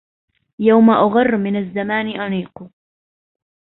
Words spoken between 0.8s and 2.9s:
أغر من الزمان أنيق